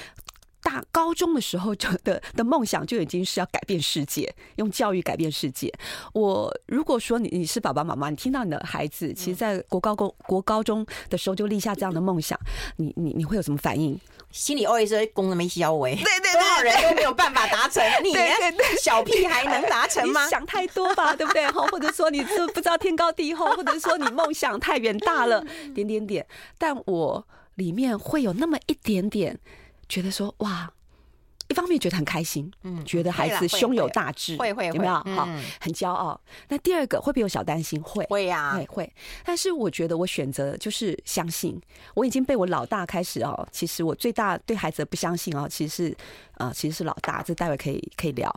[0.62, 5.74] 大高中的时候就的 的梦想就已经是要改变世界，用教育改变世界。
[6.14, 12.38] 我如果说你你是爸爸妈妈，你听到你的孩子其实，在国高中国高中的时候就立下这样的梦想，
[12.78, 14.00] 你你你会有什么反应？
[14.32, 18.14] 心里 OS 功能没消为，对对对，多少人都没有办法达成，你
[18.80, 20.28] 小屁孩能达成吗？
[20.28, 21.50] 想太多吧，对不对？
[21.50, 25.44] 或者说你是不知道天高地厚，或者说你梦想太远大了，
[25.74, 26.28] 点点点。
[26.60, 29.40] 但我里面会有那么一点点。
[29.90, 30.72] 觉得说哇，
[31.48, 34.94] 一方面觉得很开心，嗯，觉得孩子胸有大志，会会有没有？
[34.94, 35.28] 好，
[35.60, 36.22] 很骄傲。
[36.48, 37.82] 那第二个会不会有小担心？
[37.82, 38.94] 会会呀，会会。
[39.26, 41.60] 但是我觉得我选择就是相信，
[41.96, 43.48] 我已经被我老大开始哦。
[43.52, 45.98] 其实我最大对孩子的不相信哦，其实是
[46.34, 47.24] 啊，其实是老大。
[47.24, 48.32] 这待会可以可以聊，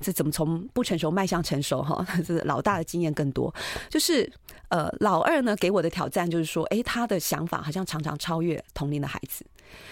[0.00, 2.04] 这怎么从不成熟迈向成熟哈？
[2.26, 3.54] 这是老大的经验更多。
[3.88, 4.28] 就是
[4.68, 9.46] 呃，老二呢给我的挑战就是说，哎，他的想法好像常常超越同龄的孩子。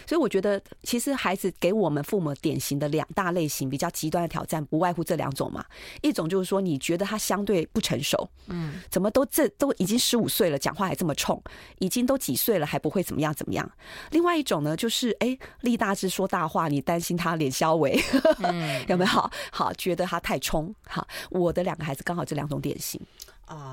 [0.06, 5.64] 所以我觉得，其实孩子给我们父母典型的两大类型比较极端的挑战，不外乎这两种嘛。
[6.02, 11.42] 一种就是说，你觉得他相对不成熟，嗯，怎么都这都已经十五岁了，讲话还这么冲，
[11.78, 13.70] 已经都几岁了还不会怎么样怎么样。
[14.10, 17.98] 另外一种呢，就是哎，立大志说大话，你担心他脸消微，
[18.88, 19.30] 有没有？
[19.50, 20.74] 好，觉得他太冲。
[20.86, 23.00] 好，我的两个孩子刚好这两种典型。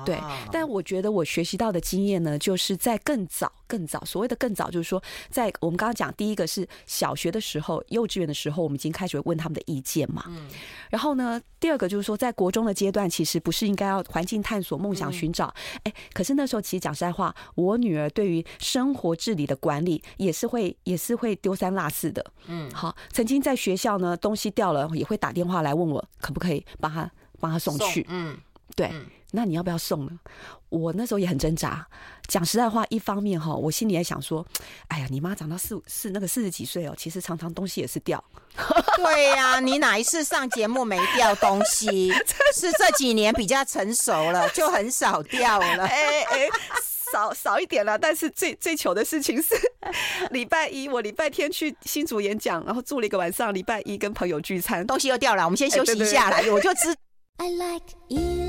[0.04, 0.18] 对，
[0.52, 10.24] 但我觉得我学习到的经验呢，就是在更早、更早，所谓的更早，就是说，在我们刚刚讲，第一个是小学的时候、幼稚园的时候，我们已经开始问他们的意见嘛。
[10.28, 10.46] 嗯。
[10.90, 15.52] 然后呢，第二个就是说，在国中的阶段，其实不是应该要环境探索、梦想寻找？
[15.82, 22.24] 哎，可是那时候其实讲实在话，我女儿对于生活治理的管理也是会，也是会丢三落四的。
[22.46, 22.70] 嗯。
[22.70, 27.10] 好，曾经在学校呢，东西掉了，也会打电话来问我，可不可以帮她
[27.40, 28.06] 帮她送去？
[28.08, 28.38] 嗯。
[28.76, 28.90] 对。
[29.36, 30.12] 那你要不要送呢？
[30.68, 31.84] 我那时候也很挣扎。
[32.28, 34.46] 讲实在话，一方面哈，我心里还想说，
[34.86, 38.22] 哎呀，你妈长到四四那个四十几岁哦，其实常常东西也是掉。
[38.96, 42.12] 对呀、啊，你哪一次上节目没掉东西？
[42.54, 45.84] 是这几年比较成熟了，就很少掉了。
[45.84, 46.48] 哎哎，
[47.12, 47.98] 少少一点了。
[47.98, 49.56] 但是最最糗的事情是，
[50.30, 55.44] 礼拜一我礼拜天去新竹演讲，然后住了一个晚上，礼拜一跟朋友聚餐，东西又掉了。
[55.44, 56.94] 我们先休息一下来，我就知。
[57.36, 58.43] I like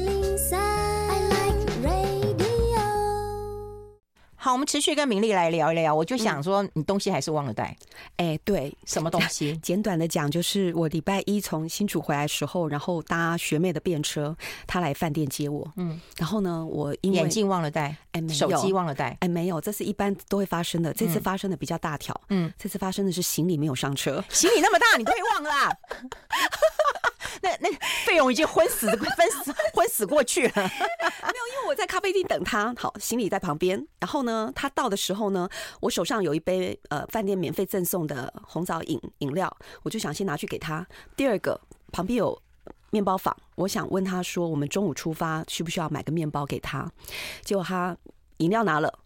[4.45, 5.95] 好，我们持续跟明丽来聊一聊。
[5.95, 7.75] 我就想说，你东西还是忘了带。
[8.17, 9.57] 哎、欸，对，什么东西？
[9.57, 15.67] 简短的讲，就是我礼拜一从新竹回来的时候，然后搭学妹的便车，她来饭店接我。
[15.77, 20.93] 嗯，然后呢，我因为眼镜忘了带，哎、欸，没有，手机忘了带，哎、欸，没有，这是一般都会发生的。
[20.93, 25.71] 这次发生的比较大条，嗯，这次发生的是行李没有上车，行李那么大，你都会忘了、啊？
[27.41, 27.69] 那那
[28.05, 30.53] 费勇已经昏死，昏死昏死过去了。
[30.55, 33.85] 没有，因为我在咖啡厅等他，好，行李在旁边。
[33.99, 35.49] 然后呢，他到的时候呢，
[35.81, 40.85] 我手上有一杯呃饭店免费赠送的红枣饮饮料，我就想先拿去给他。
[41.15, 41.59] 第二个，
[41.91, 42.41] 旁边有
[42.91, 46.89] 面包房，我想问他说，我们中午出发需不需要买个面包给他？
[47.43, 47.97] 结果他
[48.37, 48.99] 饮料拿了，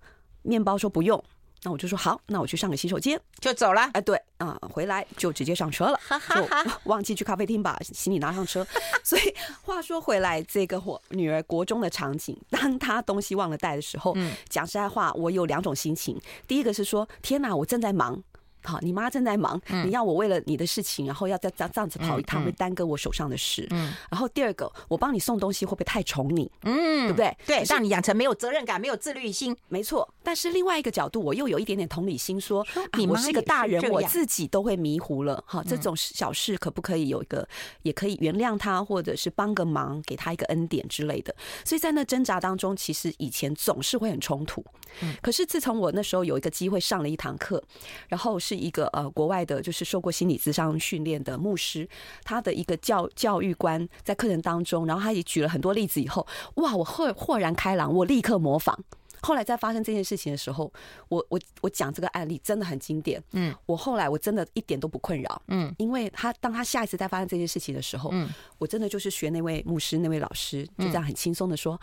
[0.44, 1.24] 面包说不用。
[1.63, 3.82] 那我就说好，那我去上个洗手间就走了。
[3.93, 6.00] 哎，对啊、呃，回来就直接上车了，
[6.34, 6.48] 就
[6.86, 8.65] 忘记去咖啡厅把行李拿上车。
[9.04, 16.19] 所以话说回来，这个我女儿国中的场景，当她东西忘了带的时候，嗯，讲实在话，我有两种心情。
[16.48, 18.24] 第一个是说，天哪，我正在忙。
[18.63, 23.67] 好，你妈正在忙，你要我为了你的事情，然后要再这这样子跑一趟，会耽搁我手上的事。
[23.72, 26.52] 嗯，然后第二个，我帮你送东西会不会太宠你？
[26.63, 27.36] 嗯，对不对？
[27.45, 29.56] 对，让你养成没有责任感、没有自律心。
[29.69, 30.08] 没错。
[30.24, 32.65] 但是另外一个角度，我又有一点点同理心，说，
[32.98, 35.43] 你妈是个大人，我自己都会迷糊了。
[35.48, 37.48] 哈，这种小事可不可以有一个，
[37.84, 41.34] 也可以原谅他，或者是帮个忙，给他一个恩典之类的。
[41.63, 44.63] 所以在那挣扎当中，其实以前总是会很冲突。
[45.02, 47.63] 嗯，可是自从我那时候有一个机会上了一堂课，
[48.08, 51.88] 然后是一个呃国外的，就是受过心理咨商训练的牧师，
[52.23, 58.77] 他的一个教教育观在课程当中，然后他也举了很多例子以后，哇，我豁豁然开朗，我立刻模仿。
[59.21, 60.71] 后来在发生这件事情的时候，
[61.09, 63.21] 我我我讲这个案例真的很经典。
[63.33, 65.41] 嗯，我后来我真的一点都不困扰。
[65.49, 71.79] 嗯，因为他当他下一次再发生这件事情的时候，嗯，我真的就是学那位牧师那位老师，就这样很轻松的说，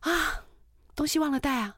[0.00, 0.44] 啊，
[0.96, 1.76] 东西忘了带啊。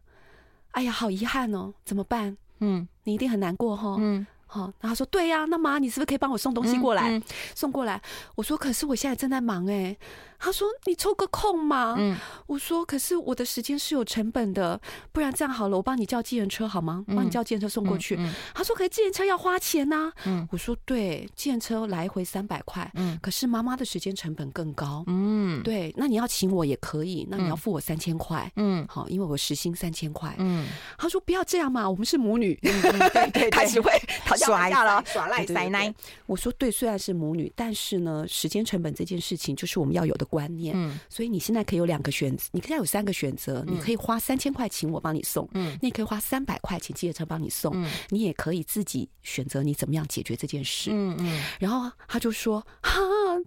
[0.70, 2.36] 哎呀，好遗憾哦，怎么办？
[2.64, 3.96] 嗯，你一定很难过哈。
[3.98, 7.20] 嗯，好，然后他说对呀，那妈，你是不是可以帮我送东西过来？
[7.54, 8.00] 送过来。
[8.36, 9.96] 我说可是我现在正在忙哎。
[10.44, 12.14] 他说：“你抽个空嘛。”嗯，
[12.46, 14.78] 我说：“可是我的时间是有成本的，
[15.10, 17.02] 不然这样好了，我帮你叫计程车好吗？
[17.08, 18.18] 帮你叫计程车送过去。”
[18.52, 22.90] 他说：“可是计程车要花钱呐。”嗯，我说：“对，计程车来回三百块。
[22.94, 25.02] 嗯，可是妈妈的时间成本更高。
[25.06, 28.52] 嗯，对，那你要请我也可以，那你要付我三千块。
[28.56, 30.34] 嗯，好，因为我时薪三千块。
[30.36, 30.66] 嗯，
[30.98, 33.90] 他说不要这样嘛，我们是母女，对对，开始 会
[34.26, 35.94] 讨价了，耍赖塞奶。
[36.26, 52.98] 我说对，虽然是母女，但是呢，时间成本这件事情就是我们要有的。”观念，嗯，所以你现在可以有两个选择，你现在有三个选择，你可以花三千块请我帮你送，嗯，你也可以花三百块请计程车帮你送，嗯，你也可以自己选择你怎么样解决这件事，嗯嗯，然后他就说，哈，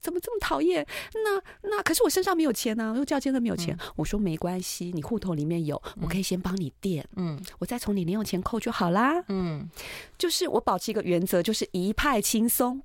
[0.02, 0.88] 怎么这么讨厌？
[1.13, 9.67] 那那可是我身上没有钱啊，又叫真的没有钱，我说没关系，你户头里面有，我可以先帮你垫，嗯，我再从你零用钱扣就好啦，嗯，
[10.17, 12.82] 就是我保持一个原则，就是一派轻松。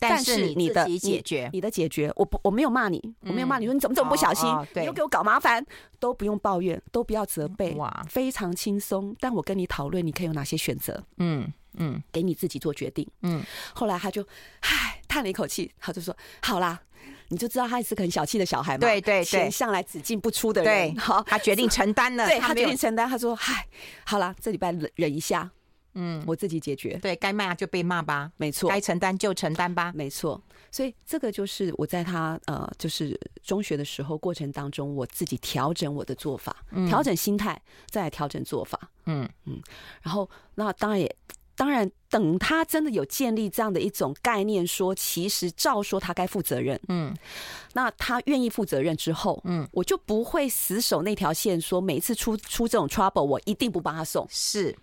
[0.00, 5.64] 但是你的解决，你的解决，我不，我没有骂你，我没有骂你，说你怎么这么不小心，你又给我搞麻烦，
[5.98, 9.14] 都不用抱怨，都不要责备，哇，非常轻松。
[9.18, 11.02] 但我跟你讨论，你可以有哪些选择？
[11.18, 13.06] 嗯嗯，给你自己做决定。
[13.22, 13.42] 嗯，
[13.74, 14.22] 后来他就
[14.60, 16.80] 唉叹了一口气，他就说：“好啦，
[17.28, 20.96] 你就知道他是个很小气的小孩嘛，对对对，钱向来只进不出的人。
[20.96, 23.08] 好，他决定承担了， 对他决定承担。
[23.08, 23.66] 他说：嗨，
[24.04, 25.50] 好啦，这礼拜忍忍一下。”
[26.00, 26.96] 嗯，我自己解决。
[27.02, 28.70] 对该骂就被骂吧，没错。
[28.70, 30.40] 该承担就承担吧，没错。
[30.70, 36.54] 所以这个就是我在他呃，就是中学的时候过程当中，我自己调整我的做法，
[36.86, 38.78] 调整心态，再来调整做法。
[39.06, 39.60] 嗯嗯。
[40.02, 41.16] 然后那当然也。
[41.58, 47.12] 当然，等他真的有建立这样的一种概念，说其实照说他该负责任，嗯，
[47.72, 54.74] 那他愿意负责任之后，嗯，我就不会死守那条线，说每一次出出这种 trouble，我一定不帮他送，是，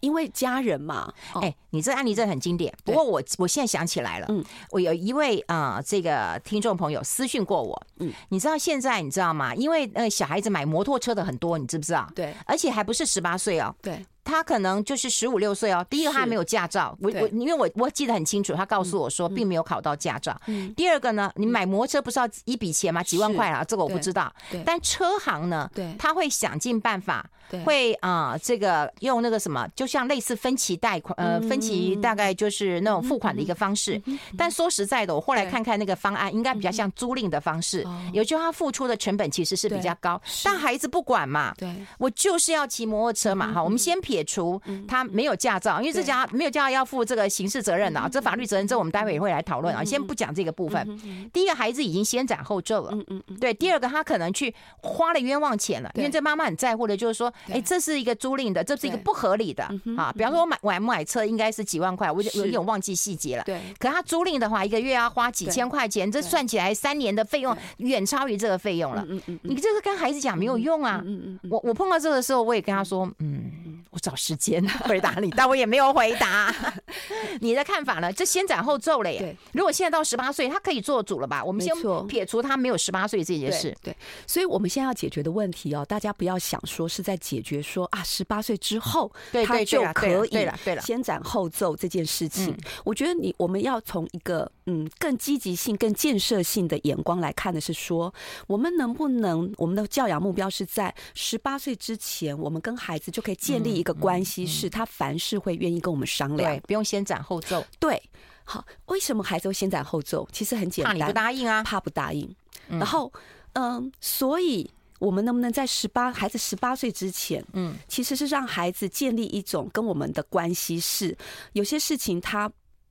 [0.00, 1.14] 因为家人嘛。
[1.34, 2.74] 哎、欸，你这案例真的很经典。
[2.84, 9.54] 不过我我现在想起来了，嗯，我有一位啊、呃，这个听众朋友私讯过我，嗯，你知道现在你知道吗？
[9.54, 12.10] 因为呃小孩子买摩托车的很多，你知不知道？
[12.16, 14.04] 对，而且还不是十八岁哦，对。
[14.22, 15.84] 他可能就是十五六岁哦。
[15.88, 16.96] 第一个，他还没有驾照。
[17.00, 20.38] 我我因为我我记得很清楚，他告诉我说并没有考到驾照。
[20.76, 23.02] 第二个呢，你买摩托车不是要一笔钱吗？
[23.02, 24.32] 几万块啊，这个我不知道。
[24.64, 27.24] 但车行呢，他会想尽办法，
[27.64, 34.00] 会啊，这个用那个什么，就像类似分期贷款，呃，分期大概就是那种付款的一个方式。
[34.36, 37.86] 但说实在的，我后来看看那个方案，应该比较像租赁的方式。
[38.12, 43.52] 也就是他付出的成本其实是比较高，但孩子不管嘛，对，我就是要骑摩托车嘛。
[43.52, 43.98] 哈，我们先。
[44.10, 50.84] 撇除他没有驾照，因为这家没有驾照要负这个刑事责任的啊，这法律责任这我们待会也会来讨论啊，先不讲这个部分。
[51.32, 53.54] 第一个孩子已经先斩后奏了，嗯嗯对。
[53.54, 59.62] 第二个他可能去花了冤枉钱了，因为这妈妈很在乎的就是说，哎，这是一个租赁的，这是一个不合理的
[59.96, 60.12] 啊。
[60.12, 63.44] 比方说我买买买车应该是几万块，我有有点忘记细节了。
[63.44, 63.60] 对。
[63.78, 69.06] 可他租赁的话，一个月要花几千块钱，这算起来三年的费用远超于这个费用了。
[69.08, 71.00] 嗯嗯你这个跟孩子讲没有用啊。
[71.06, 76.54] 嗯嗯我我碰到这个时候，我也跟他说，嗯，我找时间 回答你，但我也没有回答。
[77.40, 78.12] 你的看法呢？
[78.12, 79.36] 这先斩后奏了耶。
[79.52, 81.44] 如果现在到十八岁，他可以做主了吧？
[81.44, 81.74] 我们先
[82.06, 83.76] 撇除他没有十八岁这件事。
[83.82, 89.10] 对，所以我们现在要解决的问题哦，大家不要想说是在解决说啊，十八岁之后
[89.46, 92.56] 他就可以了先斩后奏这件事情。
[92.84, 98.14] 我觉得你我们要从一个嗯更积极性、更建设性的眼光来看的是说，
[98.46, 107.64] 我们能不能我们的教养目标是在十八岁之前，我们跟孩子就可以建立一个关系，是他凡事会愿意跟我们商量，对，不用先斩后奏。
[107.80, 108.00] 对，
[108.44, 110.28] 好，为什么孩子会先斩后奏？
[110.32, 112.36] 其实很简单，怕你不答应啊，怕不答应。
[112.68, 113.12] 然后，
[113.54, 121.16] 嗯，所以我们能不能在十八孩子十八岁之前，嗯，其实是让孩子建立一种跟我们的关系，是
[121.54, 122.50] 有些事情他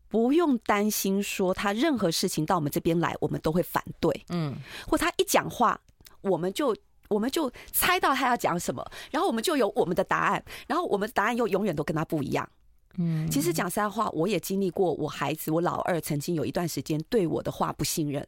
[0.10, 4.56] 不用担心，说他任何事情到我们这边来，我们都会反对，嗯，
[4.88, 5.80] 或他一讲话，
[6.22, 6.76] 我们就
[7.08, 12.50] 我们就猜到他要讲什么，然后我们就有我们的答案，然后我们的答案又永远都跟他不一样，
[12.98, 18.26] 嗯，其实讲实在话，我也经历过，我孩子我老二曾经有一段时间对我的话不信任。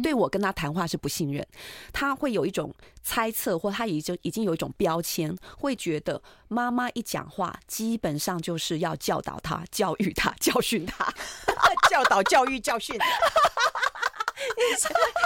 [0.00, 1.44] 对我跟他谈话是不信任，
[1.92, 11.12] 他会有一种猜测，或他已经已经有一种标签，会觉得妈妈一讲话，基本上就是要教导他、教育他、教训他、
[11.90, 12.96] 教导、教育、教训。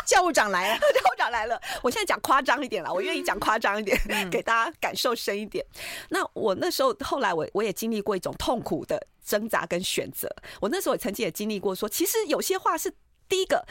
[0.05, 1.61] 教务长来了，教务长来了。
[1.83, 3.98] 我现在讲夸张一点了，我愿意讲夸张一点，
[4.31, 5.64] 给大家感受深一点。
[6.11, 10.29] 那我那时候后来我我也经历过一种痛苦的挣扎跟选择。
[10.61, 12.92] 我那时候也曾经也经历过说，其实有些话是
[13.29, 13.66] 第一个。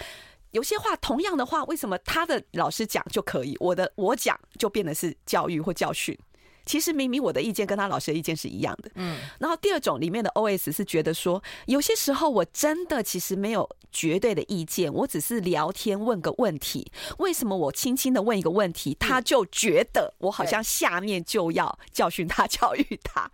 [0.56, 6.18] 有些话，同样的话，为什么他的老师讲就可以，我的我讲就变得是教育或教训？
[6.66, 8.90] 其实明明我的意见跟他老师的意见是一样的。
[8.96, 9.20] 嗯。
[9.38, 16.90] 然后第二种里面的 OS 是觉得说，有些时候我真的其实没有绝对的意见，我只是聊天问个问题。
[17.20, 23.30] 为什么我轻轻的问一个问题，他就觉得我好像下面就要教训他、教育他？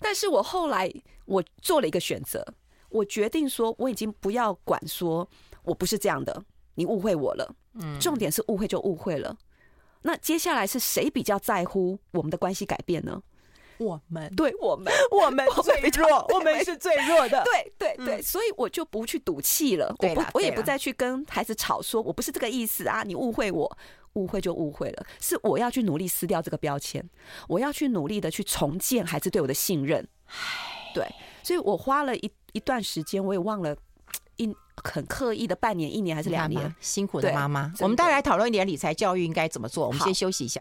[0.00, 0.92] 但是我后来
[1.24, 2.46] 我做了一个选择，
[2.90, 5.28] 我决定说，我已经不要管说
[5.64, 6.44] 我不是这样的。
[6.78, 9.36] 你误会我了，嗯，重点是误会就误会了。
[10.02, 13.20] 那接下来是谁比较在乎我们的关系改变呢？
[13.78, 17.42] 我们，对我们， 我们最弱，我们是最弱的。
[17.44, 23.78] 对对对，所以我就不去赌气了，我不，我也不再去跟孩子吵，说我不是这个意思啊，你误会我，
[24.12, 25.04] 误会就误会了。
[25.20, 27.04] 是我要去努力撕掉这个标签，
[27.48, 30.06] 我要去努力的去重建孩子对我的信任。
[30.94, 31.04] 对，
[31.42, 33.87] 所以我花了一一段时间，我也忘了一。
[34.84, 37.72] 很刻意的半年、一年还是两年，辛苦的妈妈。
[37.80, 39.86] 我们待会来讨论一点理财教育应该怎么做。
[39.86, 40.60] 我们先休息一下。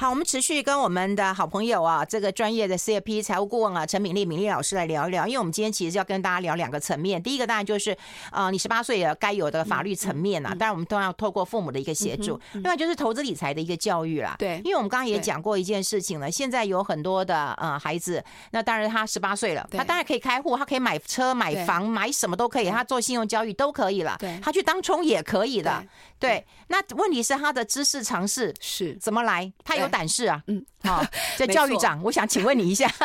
[0.00, 5.26] 好，我们持续跟我们的好朋友啊，这个专业的 CFP 财务顾问啊，陈敏丽敏丽老师来聊一聊。
[5.26, 7.98] 因为我们今天其实要跟大家聊两个层面，第一个当然就是
[8.30, 12.40] 呃，你十八岁也该有的法律层面啊，当然我们都要透过父母的一个协助。
[12.52, 14.36] 另外就是投资理财的一个教育啦。
[14.38, 25.84] 对，因为我们刚刚也讲过一件事情了，现在有很多的呃孩子，那当然他十八岁了，他当然可以开户，他可以买车、买房、买什么都可以，他做信用交易都可以了，他去当冲也可以的。
[26.20, 29.52] 对，那问题是他的知识尝试是怎么来？
[29.64, 31.04] 他有胆识啊，嗯，好，
[31.36, 32.90] 这教育长，我想请问你一下，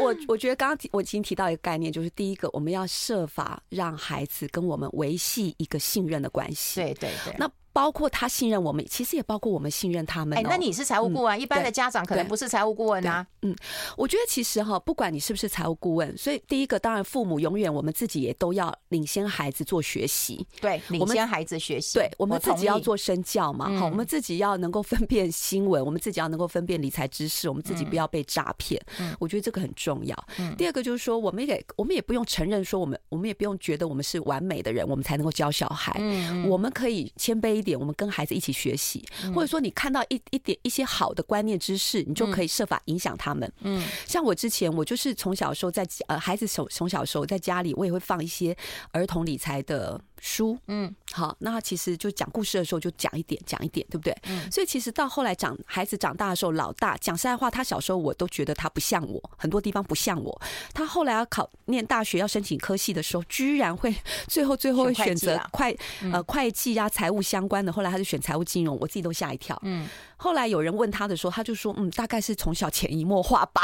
[0.00, 7.50] 我我觉得刚刚我已经提到一个概念，就是第一个，我们要设法让孩子跟我们维系一个信任的关系，对对对，那。
[7.72, 10.36] 包括他信任我们，其实也包括我们信任他们。
[10.36, 13.26] 哎，那你是财务顾问，一般的家长可能不是财务顾问啊。
[13.42, 13.54] 嗯，
[13.96, 20.46] 我觉得其实哈，不管你是不是财务顾问，所以第一个当然父母永远我们自己也都要领先孩子做学习。
[20.60, 21.98] 对，领先孩子学习。
[21.98, 23.70] 对，我们自己要做身教嘛。
[23.78, 28.80] 好，我们自己要能够分辨新闻，我们自己要能够分辨理财知识，我们自己不要被诈骗。
[29.00, 30.16] 嗯，我觉得这个很重要。
[30.38, 35.96] 嗯，第二个就是说，我们也我们也不用承认说我们我们也不用觉得我们是完美的人，我们才能够教小孩。
[35.98, 38.52] 嗯，我们可以谦卑一点，我们跟孩子一起。
[38.52, 39.02] 学习，
[39.34, 43.50] 或者说你看到一一点一些好的观念知识，你就可以设法影响他们。
[43.62, 48.54] 嗯，像我之前，我就是从小时候在呃孩子从从小时候在家里，我也会放一些
[48.92, 54.16] 儿童理财的书，嗯，好，那其实就讲故事的时候就讲一点，讲一点，对不对？
[54.28, 60.40] 嗯，所以其实到后来长孩子长大的时候，老大讲实在话，他小时候我都觉得他不像我，很多地方不像我。
[60.72, 63.92] 他后来要考念大学要申请科系的时候，居然会
[64.28, 65.76] 最后最后会选择会
[66.12, 69.58] 呃会计啊财务相关的，后来他就选财务金融，我自己都吓一跳。
[69.64, 69.88] 嗯。
[70.16, 73.60] 后来有人问他的时候，他就说：“嗯，大概是从小潜移默化吧，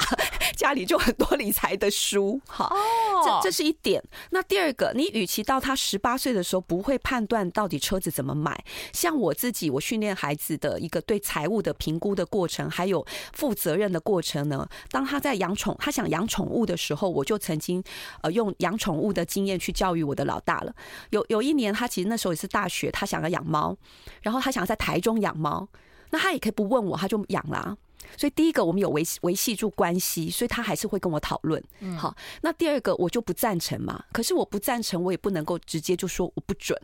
[0.59, 2.41] 家里就很多理财的书。
[2.51, 2.69] ”哈，
[3.25, 4.03] 这这是一点。
[4.31, 14.69] 那第二个，你与其到他十八岁的时候不会判断到底车子怎么买，像我自己，我训练孩子的一个对财务的评估的过程，还有负责任的过程呢。
[14.91, 17.81] 当他在养宠，他想养宠物的时候，我就曾经
[18.23, 20.75] 呃用养宠物的经验去教育我的老大了。
[21.11, 23.77] 有有一年，他其实那时候也是大学，他想要养猫，
[24.23, 25.69] 然后他想要在台中养猫。
[26.11, 27.77] 那他也可以不问我，他就养啦、啊。
[28.17, 31.63] 所以第一个，我们有维维系住关系，所以他还是会跟我讨论。
[31.81, 32.15] 嗯，好。
[32.43, 34.03] 那第二个，我就不赞成嘛。
[34.13, 36.79] 可是我不赞成，我也不能够直接就说我不准。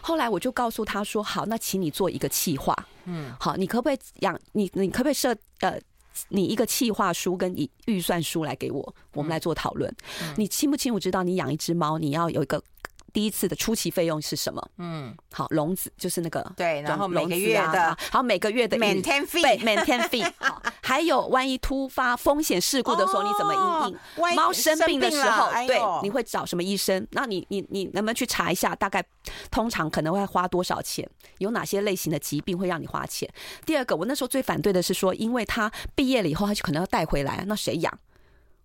[0.00, 2.76] 后来我就告诉他说：“好，那请你做一个企划。
[3.04, 4.70] 嗯，好，你可不可以养你？
[4.74, 5.80] 你可不可以设呃，
[6.28, 9.90] 你一个企划书跟预预算书来给我，我们来做讨论。
[10.22, 12.62] 嗯、你清不清楚知道，你养一只猫，你要有一个。”
[13.12, 14.70] 第一次的初期费用是什么？
[14.78, 24.36] 嗯，好，笼子就是那个对，然后每个月的，好，每个月的 maintain fee，maintain fee， 好，还有万一突发风险事故的时候，你怎么应应？
[24.36, 27.06] 猫生病的时候，对，你会找什么医生？
[27.12, 29.04] 那你你你能不能去查一下，大概
[29.50, 31.08] 通常可能会花多少钱？
[31.38, 33.28] 有哪些类型的疾病会让你花钱？
[33.64, 37.98] 第二个，我那时候最反对的是说，因为他毕业了以后，他就可能要带回来，那谁养？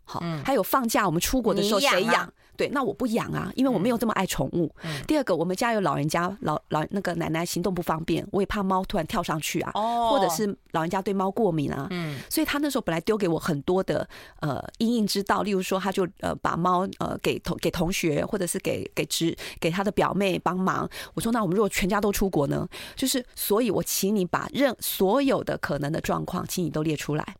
[0.03, 2.31] 好，还有放假我们出国的时候谁养？
[2.55, 4.73] 对，那我不养啊，因为我没有这么爱宠物。
[4.83, 11.87] 嗯、第二个，我们家有老人家，老老那个奶奶行动不方便，我也怕猫突然跳上去啊，哦、或者是老人家对猫过敏啊。
[11.91, 14.07] 嗯，所以他那时候本来丢给我很多的
[14.39, 20.89] 呃因应之道，例如说他就呃把猫呃给同给同学，或者是给给侄给他的表妹帮忙。
[21.13, 22.67] 我说那我们如果全家都出国呢？
[22.95, 27.35] 就是所以，我请你把任所有的可能的状况，请你都列出来。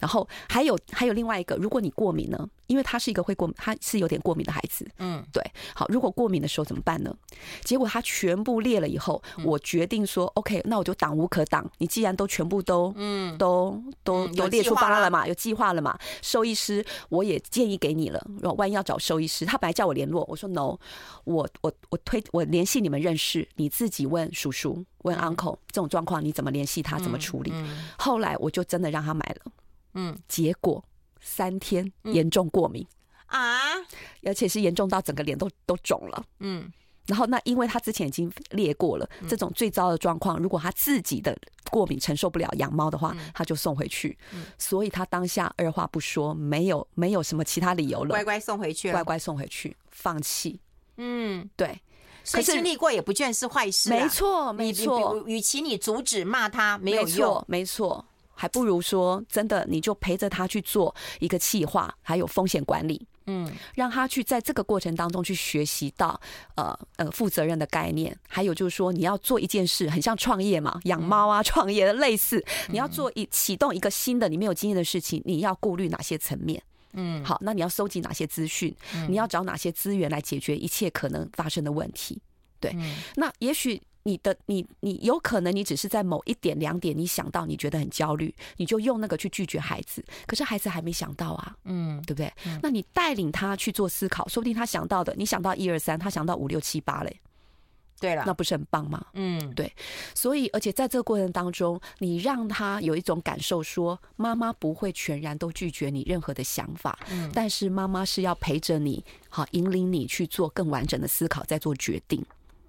[0.00, 2.48] 然后还有还有另外一个，如果你过敏呢？
[2.66, 4.84] 因为他是一个会过敏，他是有点过敏的孩子。
[4.98, 5.40] 嗯，对。
[5.72, 7.14] 好，如果过敏的时候怎么办呢？
[7.62, 11.70] 结果他全部列了以后，我决定说，OK，那我就挡无可挡。
[11.78, 15.96] 你既然都全部都，嗯，都都都列出方案了嘛，有计划了嘛？
[16.22, 18.20] 兽医师我也建议给你了。
[18.56, 20.76] 万一要找兽医师，他本来叫我联络，我说 No，
[21.22, 27.52] 我我我推我联系你们认识，你自己问叔叔问 uncle 这种状况你怎么联系他，怎么处理？
[27.96, 29.52] 后来我就真的让他买了。
[29.96, 30.84] 嗯，结果
[31.20, 32.86] 三天严重过敏
[33.26, 33.58] 啊，
[34.22, 36.24] 而且是严重到整个脸都都肿了。
[36.38, 36.70] 嗯，
[37.06, 41.36] 然后那因为他之前已经列过了这种最糟的状况，如果他自己的
[41.70, 44.16] 过敏承受不了养猫的话，他就送回去。
[44.58, 50.60] 所以他当下二话不说，没有没有什么其他理由了，乖乖送回去，乖乖送回去，放弃。
[50.98, 51.80] 嗯，对。
[52.32, 55.22] 可是经历过也不见是坏事，没错没错。
[55.28, 58.04] 与其你阻止骂他没有用，没错。
[58.36, 66.20] 还不如说，真的，你就陪着他去做一个企划，还有风险管理，嗯，让他去在这个过程当中去学习到，
[66.54, 68.16] 呃呃，负责任的概念。
[68.28, 76.62] 还有就是说，你要做一件事，很像创业嘛，养猫啊，创业的类似，你要做一启动一个新的你没有经验的事情，你要顾虑哪些层面？
[76.92, 78.74] 嗯，好，那你要收集哪些资讯？
[79.08, 82.20] 你要找哪些资源来解决一切可能发生的问题？
[82.60, 82.76] 对，
[83.16, 83.80] 那也许。
[84.06, 92.32] 你的你你有可能你只是在某一点两点你想到你觉得很焦虑，你就用那个去拒绝孩子，可是孩子还没想到啊，嗯，对不对？
[92.46, 97.20] 嗯、那你带领他去做思考，说不定他想到的，你想到一二三，他想到五六七八嘞，
[97.98, 99.04] 对了，那不是很棒吗？
[99.14, 99.72] 嗯，对，
[100.14, 112.24] 所以而且在这个过程当中，你让他有一种感受说，说妈妈不会全然都拒绝你任何的想法，嗯，但是妈妈是要陪着你，好引领你去做更完整的思考，再做决定。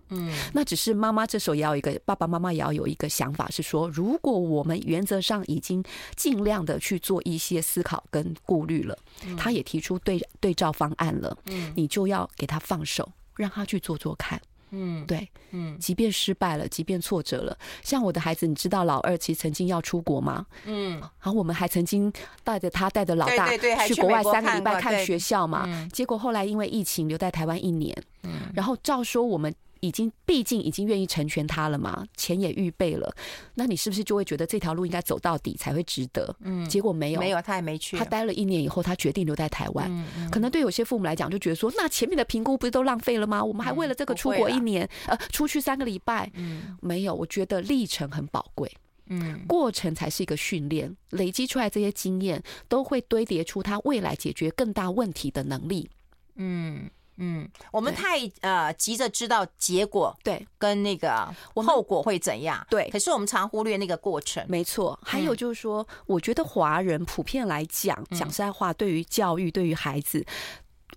[0.09, 5.83] 嗯，那只是妈妈这时候也要一个，爸爸妈妈也要有一个想法，是说，如果我们原则上已经
[6.15, 8.97] 尽量的去做一些思考跟顾虑了，
[9.37, 14.41] 他也提出对对照方案了，嗯，你就要给他放手，让他去做做看，
[14.71, 20.45] 嗯，对，嗯，即便失败了，即便挫折了，像我的孩子，你知道老二其实曾经要出国吗？
[20.65, 22.11] 嗯，然后我们还曾经
[22.45, 23.49] 带着他带着老大
[23.85, 27.93] 去国外三个礼拜看学校嘛，结果后来因为疫情留在台湾一年，
[28.23, 29.53] 嗯，然后照说我们。
[29.81, 33.13] 已经，毕竟已经愿意成全他了嘛，钱也预备了，
[33.55, 36.35] 那你是不是就会觉得这条路应该走到底才会值得？
[36.41, 37.97] 嗯，结果没有，没有，他也没去。
[37.97, 39.87] 他待了一年以后，他决定留在台湾。
[39.89, 43.43] 嗯嗯、可能对有些父母来讲，就觉得说，那前面的评估不是都浪费了吗？
[43.43, 47.13] 我们还为了这个出国一年，嗯、呃，出去三个礼拜，嗯，没有。
[47.13, 48.71] 我觉得历程很宝贵，
[49.07, 55.89] 嗯，过程才是一个训练，累积出来这些经验，都会堆叠出他未来解决更大问题的能力。
[56.35, 56.89] 嗯。
[57.17, 62.65] 嗯，我们太呃急着知道结果，对，跟那个后果会怎样？
[62.69, 64.45] 对，可是我们常忽略那个过程。
[64.47, 70.25] 没错，还有就是说，嗯、我觉得华人普遍来讲，讲实在话，对于教育，对于孩子，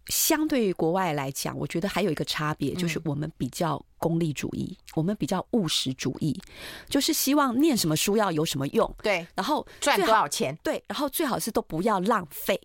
[0.06, 6.38] 相对于国外来讲，我觉得还有一个差别，就是我们比较功利主义，我们比较务实主义，
[6.88, 12.60] 就是希望念什么书要有什么用，对，然后赚多少钱，对，然后最好是都不要浪费。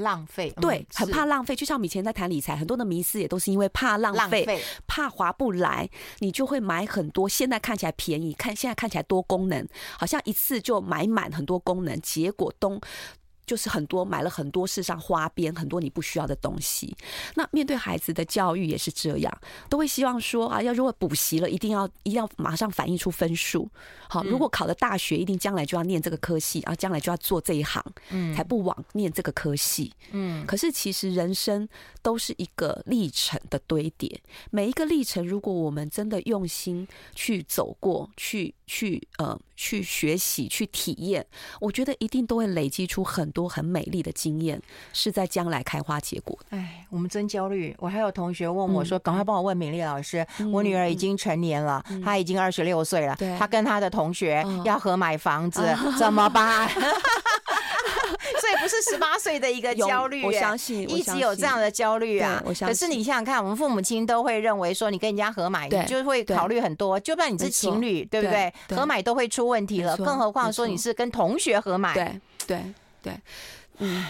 [0.00, 1.54] 浪费，对，很怕浪费。
[1.54, 5.88] 就像我们以前在谈理财，很多的迷思也都是因为怕浪费，怕划不来，
[6.18, 7.28] 你就会买很多。
[7.28, 9.66] 现在看起来便宜，看现在看起来多功能，
[9.98, 12.80] 好像一次就买满很多功能，结果都。
[13.50, 16.96] 就是很多买了很多，世上花边很多你不需要的东西。
[17.34, 23.68] 那面对孩子的教育也是这样，都会希望说啊，要如果补习了，一定要一定要马上反映出分数。
[24.08, 29.92] 好，如果考了大学，一定将来就要念这个科系，啊，将来就要做这一行，嗯，才不枉念这个科系。
[30.12, 31.68] 嗯，可是其实人生
[32.02, 34.22] 都是一个历程的堆叠，
[34.52, 36.86] 每一个历程，如果我们真的用心
[37.16, 41.26] 去走过去，去呃去学习去体验，
[41.60, 43.40] 我觉得一定都会累积出很多。
[43.50, 44.62] 很美丽的经验，
[44.92, 46.38] 是在将来开花结果。
[46.50, 47.74] 哎，我们真焦虑。
[47.80, 56.70] 我还有同学问我说：“赶、嗯、快帮我问敏丽老师，嗯、我女儿已经成年了，嗯、她已经二十六岁了，她跟她的同学要合买房子，哦、怎么办？”
[58.60, 62.42] 不是十八岁的一个焦虑，我相信一直有这样的焦虑啊。
[62.44, 62.68] 我相信。
[62.68, 67.00] 可是你想想看，我们父母亲都会认为说，你跟人家合买，你就会考虑很多。
[67.00, 68.52] 就算你是情侣，对不对？
[68.68, 71.94] 合买都会出问题了，更何况说你是跟同学合买。
[71.94, 72.62] 对对。
[73.02, 73.14] 对，
[73.78, 74.04] 嗯，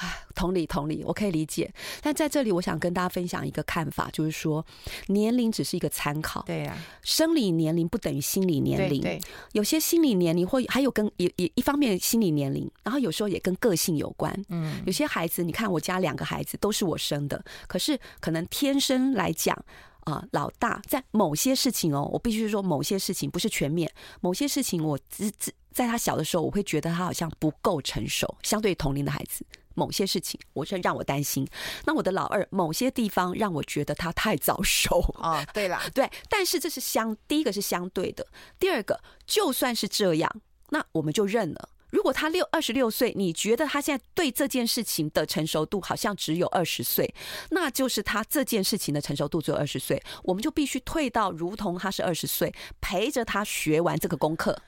[0.00, 1.72] 唉， 同理同理，我可以理解。
[2.00, 4.64] 但在这里，我想跟大家分享一个看法，就是说，
[5.08, 6.42] 年龄只是一个参考。
[6.42, 9.00] 对呀，生理年龄不等于心理年龄。
[9.00, 9.20] 对
[9.52, 14.32] 有些心理年龄或还有跟也也一方面心理年龄，然后有时候也跟个性有关。
[14.48, 19.56] 嗯，有些孩子，你看我家两个孩子都是我生的，可是可能天生来讲
[20.04, 25.52] 啊，老大在某些事情哦，我必须说某些事情不是全面，某些事情我只只。
[25.70, 29.46] 在他小的时候，我会觉得他好像不够成熟，相对同龄的孩子，
[29.78, 31.46] 某些事情我是让我担心。
[31.86, 35.44] 那我的老二，某些地方让我觉得他太早熟啊。
[35.54, 38.26] 对啦， 对，但是这是相第一个是相对的，
[38.58, 41.68] 第二个就算是这样，那我们就认了。
[41.90, 47.14] 如果他六二十六岁，你觉得他现在对这件事情的成熟度好像只有二十岁，
[47.50, 52.52] 那就是他这件事情的成熟度只有二十岁，我们就必须退到如同他是二十岁，
[52.82, 54.60] 陪着他学完这个功课。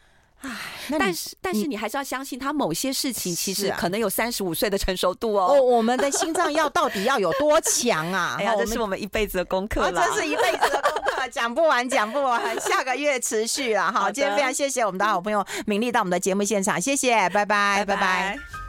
[0.43, 0.51] 唉，
[0.99, 5.55] 但是但是你还是要相信他某些事情其实可能有三十五岁的成熟度哦。
[5.55, 8.37] 哦，我们的心脏要到底要有多强啊？
[8.41, 14.11] 哎呀，这是我们一辈子的功课了，这是一辈子的功课， 讲不完，讲不完，下个月持续了哈。
[14.11, 18.61] 今天非常谢谢我们的好朋友明丽到我们的节目现场，谢谢，拜拜，拜拜。